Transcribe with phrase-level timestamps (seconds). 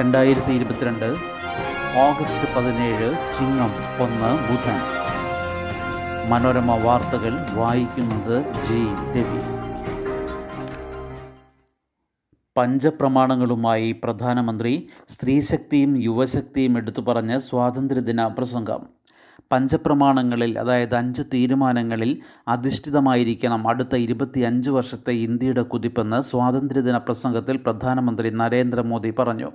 [0.00, 1.04] രണ്ടായിരത്തി ഇരുപത്തിരണ്ട്
[1.98, 3.70] ഓഗസ്റ്റ് പതിനേഴ് ചിങ്ങം
[4.00, 4.78] ഒന്ന് ബുധൻ.
[6.30, 8.86] മനോരമ വാർത്തകൾ വായിക്കുന്നത് ജി.
[9.18, 9.40] രവി.
[12.56, 18.86] പഞ്ചപ്രമാണങ്ങളുമായി പ്രധാനമന്ത്രി സ്ത്രീശക്തിയും യുവശക്തിയും എടുത്തു പറഞ്ഞ് സ്വാതന്ത്ര്യദിന പ്രസംഗം.
[19.52, 29.52] പഞ്ചപ്രമാണങ്ങളിൽ അതായത് അഞ്ച് തീരുമാനങ്ങളിൽ അധിഷ്ഠിതമായിരിക്കണം അടുത്ത ഇരുപത്തിയഞ്ച് വർഷത്തെ ഇന്ത്യയുടെ കുതിപ്പെന്ന് സ്വാതന്ത്ര്യദിന പ്രസംഗത്തിൽ പ്രധാനമന്ത്രി നരേന്ദ്രമോദി പറഞ്ഞു.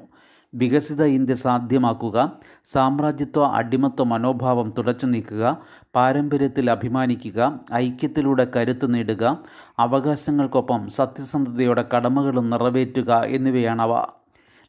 [0.56, 2.32] വികസിത ഇന്ത്യ സാധ്യമാക്കുക
[2.66, 5.58] സാമ്രാജ്യത്വ അടിമത്വ മനോഭാവം തുടച്ചു നീക്കുക
[5.96, 9.38] പാരമ്പര്യത്തിൽ അഭിമാനിക്കുക ഐക്യത്തിലൂടെ കരുത്ത് നേടുക
[9.80, 14.06] അവകാശങ്ങൾക്കൊപ്പം സത്യസന്ധതയുടെ കടമകളും നിറവേറ്റുക എന്നിവയാണവ.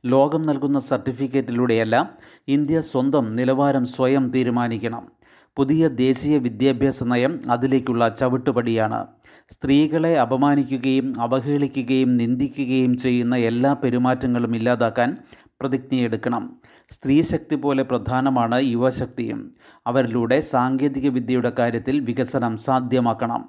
[0.07, 2.11] ലോകം നൽകുന്ന സർട്ടിഫിക്കറ്റിലൂടെയല്ല
[2.49, 5.17] ഇന്ത്യ സ്വന്തം നിലവാരം സ്വയം തീരുമാനിക്കണം.
[5.57, 9.07] പുതിയ ദേശീയ വിദ്യാഭ്യാസ നയം അതിലേക്കുള്ള ചവിട്ടുപടിയാണ്.
[9.51, 15.17] സ്ത്രീകളെ അപമാനിക്കുകയും അവഹേളിക്കുകയും നിന്ദിക്കുകയും ചെയ്യുന്ന എല്ലാ പെരുമാറ്റങ്ങളും ഇല്ലാതാക്കാൻ
[15.61, 16.57] പ്രതിജ്ഞയെടുക്കണം
[16.91, 19.55] സ്ത്രീശക്തി പോലെ പ്രധാനമാണ് യുവശക്തിയും.
[19.87, 23.49] അവരിലൂടെ സാങ്കേതിക വിദ്യയുടെ കാര്യത്തിൽ വികസനം സാധ്യമാക്കണം.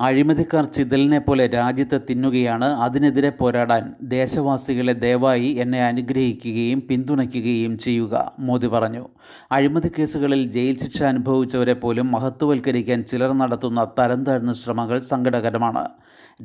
[0.00, 2.64] അഴിമതിക്കാർ ചിതലിനെ പോലെ രാജ്യത്തെ തിന്നുകയാണ്.
[2.64, 9.08] അതിനെതിരെ പോരാടാൻ ദേശവാസികളെ ദയവായി എന്നെ അനുഗ്രഹിക്കുകയും പിന്തുണയ്ക്കുകയും ചെയ്യുക മോദി പറഞ്ഞു.
[9.52, 15.88] അഴിമതി കേസുകളിൽ ജയിൽ ശിക്ഷ അനുഭവിച്ചവരെ പോലും മഹത്വവൽക്കരിക്കാൻ ചിലർ നടത്തുന്ന തരം താഴ്ന്ന ശ്രമങ്ങൾ സങ്കടകരമാണ്.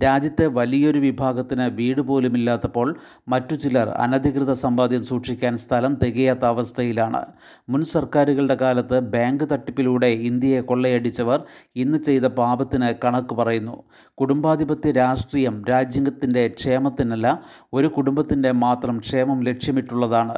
[0.03, 2.95] രാജ്യത്തെ വലിയൊരു വിഭാഗത്തിന് വീട് പോലുമില്ലാത്തപ്പോൾ
[3.27, 7.25] മറ്റു ചിലർ അനധികൃത സമ്പാദ്യം സൂക്ഷിക്കാൻ സ്ഥലം തികയാത്ത അവസ്ഥയിലാണ്.
[7.69, 11.43] മുൻ സർക്കാരുകളുടെ കാലത്ത് ബാങ്ക് തട്ടിപ്പിലൂടെ ഇന്ത്യയെ കൊള്ളയടിച്ചവർ
[11.75, 13.83] ഇന്ന് ചെയ്ത പാപത്തിന് കണക്ക് പറയുന്നു.
[14.17, 17.27] കുടുംബാധിപത്യ രാഷ്ട്രീയം രാജ്യത്തിന്റെ ക്ഷേമത്തിനല്ല
[17.73, 20.37] ഒരു കുടുംബത്തിന്റെ മാത്രം ക്ഷേമം ലക്ഷ്യമിട്ടുള്ളതാണ്.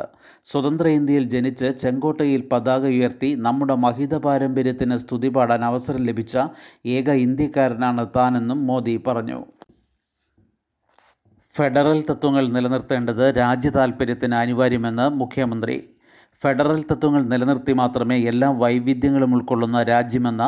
[0.50, 6.38] സ്വതന്ത്ര ഇന്ത്യയിൽ ജനിച്ച് ചെങ്കോട്ടയിൽ പതാക ഉയർത്തി നമ്മുടെ മഹിത പാരമ്പര്യത്തിന് സ്തുതി പാടാൻ അവസരം ലഭിച്ച
[6.96, 9.40] ഏക ഇന്ത്യക്കാരനാണ് താനെന്നും മോദി പറഞ്ഞു.
[11.54, 15.78] ഫെഡറൽ തത്വങ്ങൾ നിലനിർത്തേണ്ടത് രാജ്യ താൽപ്പര്യത്തിന് അനിവാര്യമെന്ന് മുഖ്യമന്ത്രി
[16.44, 20.44] ഫെഡറൽ തത്വങ്ങൾ നിലനിർത്തി മാത്രമേ എല്ലാ വൈവിധ്യങ്ങളും ഉൾക്കൊള്ളുന്ന രാജ്യമെന്ന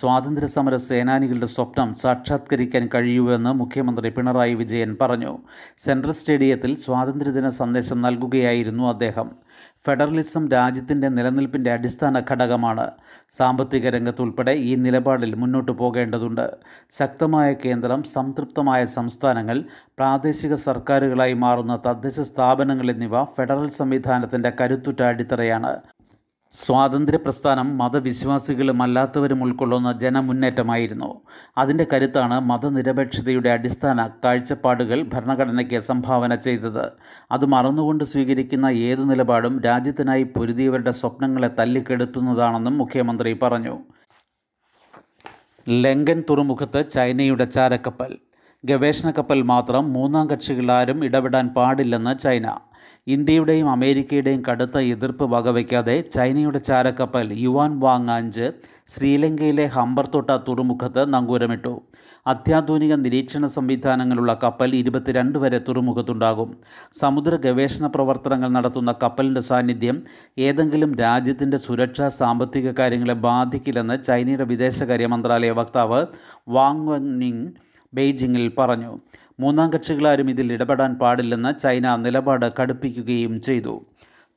[0.00, 5.38] സ്വാതന്ത്ര്യ സമര സേനാനികളുടെ സ്വപ്നം സാക്ഷാത്കരിക്കാൻ കഴിയൂവെന്ന് മുഖ്യമന്ത്രി പിണറായി വിജയൻ പറഞ്ഞു.
[5.78, 9.30] സെൻട്രൽ സ്റ്റേഡിയത്തിൽ സ്വാതന്ത്ര്യദിന സന്ദേശം നൽകുകയായിരുന്നു അദ്ദേഹം.
[9.86, 12.90] ഫെഡറലിസം രാജ്യത്തിന്റെ നിലനിൽപ്പിന്റെ അടിസ്ഥാന ഘടകമാണ്.
[13.36, 16.50] സാമ്പത്തിക രംഗത്തുൾപ്പെടെ ഈ നിലപാടിൽ മുന്നോട്ടു പോകേണ്ടതുണ്ട്.
[16.98, 19.64] ശക്തമായ കേന്ദ്രം സംതൃപ്തമായ സംസ്ഥാനങ്ങൾ
[19.98, 25.93] പ്രാദേശിക സർക്കാരുകളായി മാറുന്ന തദ്ദേശ സ്ഥാപനങ്ങൾ എന്നിവ ഫെഡറൽ സംവിധാനത്തിന്റെ കരുത്തുറ്റ അടിത്തറയാണ്.
[26.54, 31.20] സ്വാതന്ത്ര്യ പ്രസ്ഥാനം മതവിശ്വാസികളും അല്ലാത്തവരും ഉൾക്കൊള്ളുന്ന ജനമുന്നേറ്റമായിരുന്നു.
[31.58, 36.92] അതിന്റെ കരുത്താണ് മതനിരപേക്ഷതയുടെ അടിസ്ഥാന കാഴ്ചപ്പാടുകൾ ഭരണഘടനയ്ക്ക് സംഭാവന ചെയ്തത്.
[37.32, 43.78] അത് മറന്നുകൊണ്ട് സ്വീകരിക്കുന്ന ഏതു നിലപാടും രാജ്യത്തിനായി പൊരുതിയവരുടെ സ്വപ്നങ്ങളെ തല്ലിക്കെടുത്തുന്നതാണെന്നും മുഖ്യമന്ത്രി പറഞ്ഞു.
[45.68, 48.18] ലങ്കൻ തുറമുഖത്ത് ചൈനയുടെ ചാരക്കപ്പൽ.
[48.64, 52.58] ഗവേഷണ കപ്പൽ മാത്രം മൂന്നാം കക്ഷികളാരും ഇടപെടാൻ പാടില്ലെന്ന് ചൈന.
[53.08, 58.52] ഇന്ത്യയുടെയും അമേരിക്കയുടെയും കടുത്ത എതിർപ്പ് വകവയ്ക്കാതെ ചൈനയുടെ ചാരക്കപ്പൽ യുവാൻ വാങ് അഞ്ച്
[58.88, 61.82] ശ്രീലങ്കയിലെ ഹംബർത്തോട്ട തുറമുഖത്ത് നങ്കൂരമിട്ടു.
[62.26, 66.50] അത്യാധുനിക നിരീക്ഷണ സംവിധാനങ്ങളുള്ള കപ്പൽ ഇരുപത്തിരണ്ട് വരെ തുറമുഖത്തുണ്ടാകും.
[67.00, 70.02] സമുദ്ര ഗവേഷണ പ്രവർത്തനങ്ങൾ നടത്തുന്ന കപ്പലിന്റെ സാന്നിധ്യം
[70.38, 76.06] ഏതെങ്കിലും രാജ്യത്തിന്റെ സുരക്ഷാ സാമ്പത്തിക കാര്യങ്ങളെ ബാധിക്കില്ലെന്ന് ചൈനയുടെ വിദേശകാര്യ മന്ത്രാലയ വക്താവ്
[76.48, 77.46] വാങ് വെങ്ങിങ്
[77.94, 78.92] ബെയ്ജിങ്ങിൽ പറഞ്ഞു.
[79.40, 83.86] മൂന്നാം കക്ഷികളാരും ഇതിൽ ഇടപെടാൻ പാടില്ലെന്ന് ചൈന നിലപാട് കടുപ്പിക്കുകയും ചെയ്തു.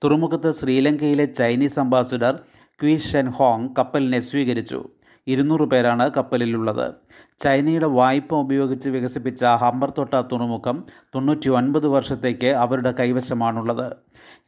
[0.04, 2.40] തുറമുഖത്ത് ശ്രീലങ്കയിലെ Chinese ambassador
[2.82, 4.80] Qi Zhen Hong കപ്പലിനെ സ്വീകരിച്ചു.
[5.28, 6.94] ഇരുന്നൂറ് പേരാണ് കപ്പലിലുള്ളത്.
[7.40, 10.84] ചൈനയുടെ വായ്പ ഉപയോഗിച്ച് വികസിപ്പിച്ച ഹമ്പർത്തോട്ട തുറമുഖം
[11.16, 13.96] തൊണ്ണൂറ്റി ഒൻപത് വർഷത്തേക്ക് അവരുടെ കൈവശമാണുള്ളത്.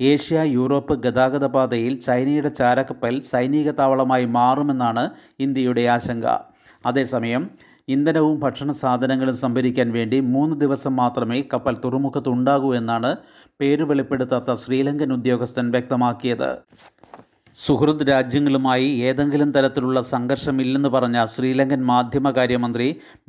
[0.02, 6.26] ഏഷ്യ യൂറോപ്പ് ഗതാഗത പാതയിൽ ചൈനയുടെ ചാരക്കപ്പൽ സൈനിക താവളമായി മാറുമെന്നാണ് ഇന്ത്യയുടെ ആശങ്ക.
[6.86, 7.50] അതേസമയം
[7.95, 13.11] ഇന്ധനവും ഭക്ഷണ സാധനങ്ങളും സംഭരിക്കാൻ വേണ്ടി മൂന്ന് ദിവസം മാത്രമേ കപ്പൽ തുറമുഖത്തുണ്ടാകൂ എന്നാണ്
[13.61, 16.50] പേര് വെളിപ്പെടുത്താത്ത ശ്രീലങ്കൻ ഉദ്യോഗസ്ഥൻ വ്യക്തമാക്കിയത്.
[17.55, 22.88] സുഹൃദ് രാജ്യങ്ങളുമായി ഏതെങ്കിലും തരത്തിലുള്ള സംഘർഷമില്ലെന്ന് പറഞ്ഞ ശ്രീലങ്കൻ മാധ്യമകാര്യമന്ത്രി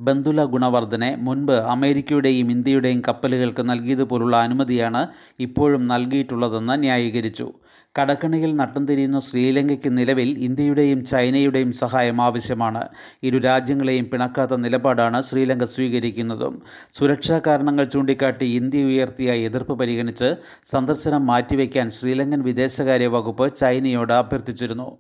[0.08, 5.02] ബന്ദുല ഗുണവർദ്ധനെ മുൻപ് അമേരിക്കയുടെയും ഇന്ത്യയുടെയും കപ്പലുകൾക്ക് നൽകിയതുപോലുള്ള അനുമതിയാണ്
[5.46, 7.48] ഇപ്പോഴും നൽകിയിട്ടുള്ളതെന്ന് ന്യായീകരിച്ചു.
[7.98, 12.88] കടക്കണിയിൽ നട്ടം തിരിയുന്ന ശ്രീലങ്കയ്ക്ക് നിലവിൽ ഇന്ത്യയുടെയും ചൈനയുടെയും സഹായം ആവശ്യമാണ്.
[13.22, 16.62] ഇരു രാജ്യങ്ങളെയും പിണക്കാത്ത നിലപാടാണ് ശ്രീലങ്ക സ്വീകരിക്കുന്നതും.
[16.98, 20.34] സുരക്ഷാ കാരണങ്ങൾ ചൂണ്ടിക്കാട്ടി ഇന്ത്യ ഉയർത്തിയ എതിർപ്പ് പരിഗണിച്ച്
[20.72, 24.98] സന്ദർശനം മാറ്റിവെക്കാൻ ശ്രീലങ്കൻ വിദേശകാര്യ വകുപ്പ് ചൈനയോട് അഭ്യർത്ഥിച്ചിരുന്നു.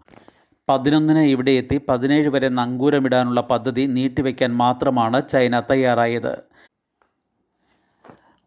[0.68, 6.42] പതിനൊന്നിന് ഇവിടെ എത്തി പതിനേഴ് വരെ നങ്കൂരമിടാനുള്ള പദ്ധതി നീട്ടിവെക്കാൻ മാത്രമാണ് ചൈന തയ്യാറായത്.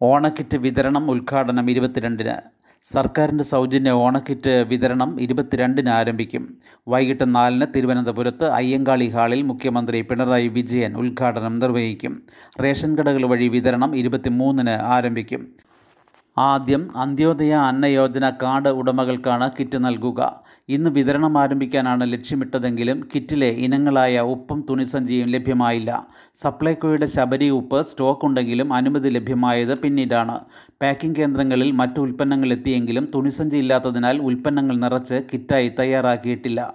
[0.02, 2.53] ഓണക്കിറ്റ് വിതരണം ഉദ്ഘാടനം ഇരുപത്തിരണ്ടിന്.
[2.92, 6.42] സർക്കാരിന്റെ സൗജന്യ ഓണക്കിറ്റ് വിതരണം ഇരുപത്തിരണ്ടിന് ആരംഭിക്കും.
[6.88, 12.22] വൈകിട്ട് നാലിന് തിരുവനന്തപുരത്ത് അയ്യങ്കാളി ഹാളിൽ മുഖ്യമന്ത്രി പിണറായി വിജയൻ ഉദ്ഘാടനം നിർവഹിക്കും.
[12.64, 15.48] റേഷൻ കടകൾ വഴി വിതരണം ഇരുപത്തിമൂന്നിന് ആരംഭിക്കും.
[16.38, 20.40] ആദ്യം അന്ത്യോദയ അന്ന യോജന കാർഡ് ഉടമകൾക്കാണ് കിറ്റ് നൽകുക.
[20.68, 26.06] ഇന്ന് വിതരണം ആരംഭിക്കാനാണ് ലക്ഷ്യമിട്ടതെങ്കിലും കിറ്റിലെ ഇനങ്ങളായ ഉപ്പും തുണിസഞ്ചിയും ലഭ്യമായില്ല.
[26.34, 30.40] സപ്ലൈകോയുടെ ശബരി ഉപ്പ് സ്റ്റോക്ക് ഉണ്ടെങ്കിലും അനുമതി ലഭ്യമായത് പിന്നീടാണ്.
[30.82, 36.74] പാക്കിംഗ് കേന്ദ്രങ്ങളിൽ മറ്റു ഉൽപ്പന്നങ്ങൾ എത്തിയെങ്കിലും തുണിസഞ്ചി ഇല്ലാത്തതിനാൽ ഉൽപ്പന്നങ്ങൾ നിറച്ച് കിറ്റായി തയ്യാറാക്കിയിട്ടില്ല.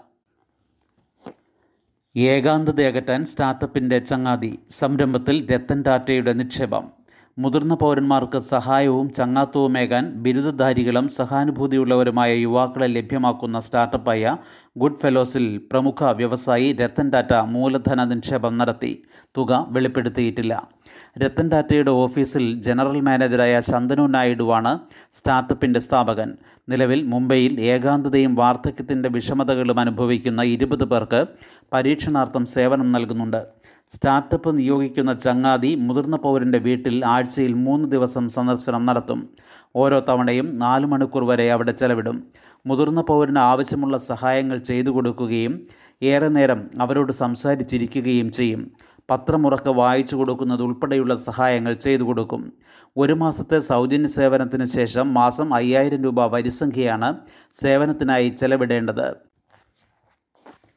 [2.17, 4.59] ഏകാന്തതയകറ്റാൻ സ്റ്റാർട്ടപ്പിന്റെ ചങ്ങാതി.
[4.69, 6.98] സംരംഭത്തിൽ രത്തൻ ടാറ്റയുടെ നിക്ഷേപം.
[7.39, 14.37] മുതിർന്ന പൗരന്മാർക്ക് സഹായവും ചങ്ങാത്തവുമേകാൻ ബിരുദധാരികളും സഹാനുഭൂതിയുള്ളവരുമായ യുവാക്കളെ ലഭ്യമാക്കുന്ന സ്റ്റാർട്ടപ്പായ
[14.77, 19.03] ഗുഡ് ഫെലോസിൽ പ്രമുഖ വ്യവസായി രത്തൻ ടാറ്റ മൂലധന നിക്ഷേപം നടത്തി.
[19.37, 20.69] തുക വെളിപ്പെടുത്തിയിട്ടില്ല.
[21.17, 24.79] രത്തൻ ടാറ്റയുടെ ഓഫീസിൽ ജനറൽ മാനേജറായ ശന്തനു നായിഡുവാണ്
[25.13, 26.37] സ്റ്റാർട്ടപ്പിന്റെ സ്ഥാപകൻ.
[26.69, 31.25] നിലവിൽ മുംബൈയിൽ ഏകാന്തതയും വാർദ്ധക്യത്തിന്റെ വിഷമതകളും അനുഭവിക്കുന്ന ഇരുപത് പേർക്ക്
[31.73, 33.58] പരീക്ഷണാർത്ഥം സേവനം നൽകുന്നുണ്ട്.
[33.89, 39.29] സ്റ്റാർട്ടപ്പ് നിയോഗിക്കുന്ന ചങ്ങാതി മുതിർന്ന പൗരന്റെ വീട്ടിൽ ആഴ്ചയിൽ മൂന്ന് ദിവസം സന്ദർശനം നടത്തും.
[39.75, 42.23] ഓരോ തവണയും നാല് മണിക്കൂർ വരെ അവിടെ ചെലവിടും.
[42.65, 45.67] മുതിർന്ന പൗരന് ആവശ്യമുള്ള സഹായങ്ങൾ ചെയ്തു കൊടുക്കുകയും
[46.03, 48.71] ഏറെ നേരം അവരോട് സംസാരിച്ചിരിക്കുകയും ചെയ്യും.
[49.09, 52.53] പത്രമുറക്ക വായിച്ചു കൊടുക്കുന്നത് ഉൾപ്പെടെയുള്ള സഹായങ്ങൾ ചെയ്തു കൊടുക്കും.
[52.97, 57.17] ഒരു മാസത്തെ സൗജന്യ സേവനത്തിന് ശേഷം മാസം അയ്യായിരം രൂപ വരിസംഖ്യയാണ്
[57.53, 59.28] സേവനത്തിനായി ചെലവിടേണ്ടത്.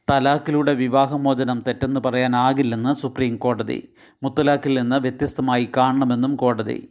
[0.09, 3.93] തലാഖിലൂടെ വിവാഹമോചനം തെറ്റെന്ന് പറയാനാകില്ലെന്ന് സുപ്രീം കോടതി.
[4.23, 6.89] മുത്തലാഖിൽ നിന്ന് വ്യത്യസ്തമായി കാണണമെന്നും കോടതി.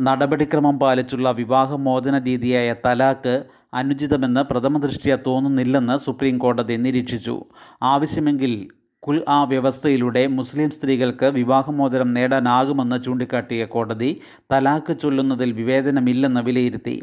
[0.00, 3.44] നടപടിക്രമം പാലിച്ചുള്ള വിവാഹമോചന രീതിയായ തലാഖ്
[3.74, 7.44] അനുചിതമെന്ന് പ്രഥമ ദൃഷ്ടിയ തോന്നുന്നില്ലെന്ന് സുപ്രീം കോടതി നിരീക്ഷിച്ചു.
[7.82, 8.68] ആവശ്യമെങ്കിൽ
[9.08, 14.20] കുൽ ആ വ്യവസ്ഥയിലൂടെ മുസ്ലിം സ്ത്രീകൾക്ക് വിവാഹമോചനം നേടാനാകുമെന്ന് ചൂണ്ടിക്കാട്ടിയ കോടതി
[14.52, 16.96] തലാഖ് ചൊല്ലുന്നതിൽ വിവേചനമില്ലെന്ന് വിലയിരുത്തി.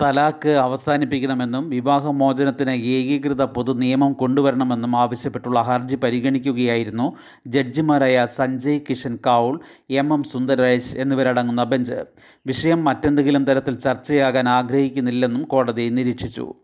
[0.00, 7.06] തലാഖ് അവസാനിപ്പിക്കണമെന്നും വിവാഹമോചനത്തിന് ഏകീകൃത പൊതു നിയമം കൊണ്ടുവരണമെന്നും ആവശ്യപ്പെട്ടുള്ള ഹർജി പരിഗണിക്കുകയായിരുന്നു
[7.46, 9.60] ജഡ്ജിമാരായ സഞ്ജയ് കിഷൻ കൗൾ
[9.90, 12.04] എം എം സുന്ദരേഷ് എന്നിവരടങ്ങുന്ന ബെഞ്ച്.
[12.46, 16.54] വിഷയം മറ്റെന്തെങ്കിലും തരത്തിൽ ചർച്ചയാകാൻ ആഗ്രഹിക്കുന്നില്ലെന്നും കോടതി നിരീക്ഷിച്ചു.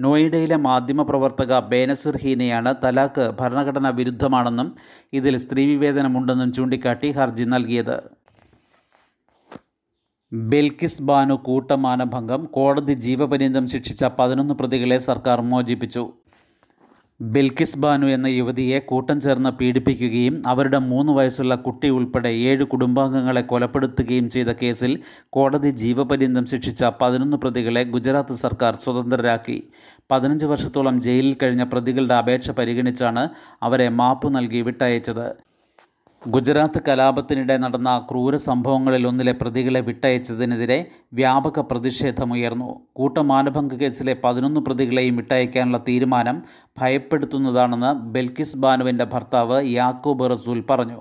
[0.00, 4.74] നോയിഡയിലെ മാധ്യമപ്രവർത്തക ബേനസുർ ഹീനയാണ് തലാക്ക് ഭരണഘടനാ വിരുദ്ധമാണെന്നും
[5.12, 8.17] ഇതിൽ സ്ത്രീവിവേചനമുണ്ടെന്നും ചൂണ്ടിക്കാട്ടി ഹർജി നൽകിയത്.
[10.32, 16.12] ബെൽക്കിസ് ബാനു കൂട്ടമാനഭംഗം കോടതി ജീവപര്യന്തം ശിക്ഷിച്ച പതിനൊന്ന് പ്രതികളെ സർക്കാർ മോചിപ്പിച്ചു.
[17.20, 24.30] ബെൽക്കിസ് ബാനു എന്ന യുവതിയെ കൂട്ടം ചേർന്ന് പീഡിപ്പിക്കുകയും അവരുടെ മൂന്ന് വയസ്സുള്ള കുട്ടി ഉൾപ്പെടെ ഏഴ് കുടുംബാംഗങ്ങളെ കൊലപ്പെടുത്തുകയും
[24.30, 29.62] ചെയ്ത കേസിൽ കോടതി ജീവപര്യന്തം ശിക്ഷിച്ച പതിനൊന്ന് പ്രതികളെ ഗുജറാത്ത് സർക്കാർ സ്വതന്ത്രരാക്കി.
[30.10, 33.28] പതിനഞ്ച് വർഷത്തോളം ജയിലിൽ കഴിഞ്ഞ പ്രതികളുടെ അപേക്ഷ പരിഗണിച്ചാണ്
[33.62, 35.47] അവരെ മാപ്പ് നൽകി വിട്ടയച്ചത്.
[36.22, 40.78] ഗുജറാത്ത് കലാപത്തിനിടെ നടന്ന ക്രൂര സംഭവങ്ങളിൽ ഒന്നിലെ പ്രതികളെ വിട്ടയച്ചതിനെതിരെ
[41.14, 42.68] വ്യാപക പ്രതിഷേധമുയർന്നു.
[42.92, 46.42] കൂട്ടമാനഭംഗ കേസിലെ പതിനൊന്ന് പ്രതികളെയും വിട്ടയക്കാനുള്ള തീരുമാനം
[46.80, 51.00] ഭയപ്പെടുത്തുന്നതാണെന്ന് ബെൽക്കിസ് ബാനുവിന്റെ ഭർത്താവ് യാക്കൂബ് റസൂൽ പറഞ്ഞു.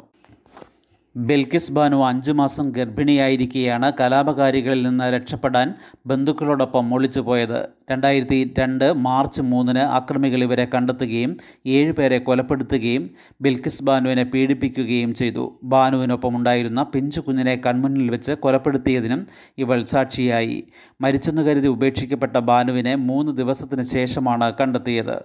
[1.20, 5.74] ബെൽക്കിസ് ബാനു അഞ്ചു മാസം ഗർഭിണിയായിരിക്കെയാണ് കലാപകാരികളിൽ നിന്ന് രക്ഷപ്പെടാൻ
[6.06, 7.68] ബന്ധുക്കളോടൊപ്പം ഒളിച്ചുപോയത്.
[7.92, 11.38] രണ്ടായിരത്തി രണ്ട് മാർച്ച് മൂന്നിന് അക്രമികൾ ഇവരെ കണ്ടെത്തുകയും
[11.68, 13.10] ഏഴുപേരെ കൊലപ്പെടുത്തുകയും
[13.42, 15.60] ബിൽക്കിസ് ബാനുവിനെ പീഡിപ്പിക്കുകയും ചെയ്തു.
[15.64, 19.28] ബാനുവിനൊപ്പം ഉണ്ടായിരുന്ന പിഞ്ചു കുഞ്ഞിനെ കൺമുന്നിൽ വെച്ച് കൊലപ്പെടുത്തിയതിനും
[19.58, 20.68] ഇവൾ സാക്ഷിയായി.
[21.02, 25.24] മരിച്ചെന്ന് കരുതി ഉപേക്ഷിക്കപ്പെട്ട ബാനുവിനെ മൂന്ന് ദിവസത്തിന് ശേഷമാണ് കണ്ടെത്തിയത്.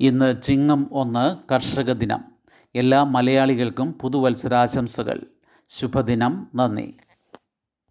[0.00, 2.31] ഇന്ന് ചിങ്ങം ഒന്ന് കർഷക ദിനം.
[2.74, 5.20] എല്ലാ മലയാളികൾക്കും പുതുവത്സരാശംസകൾ.
[5.68, 6.46] ശുഭദിനം.
[6.54, 6.94] നന്ദി.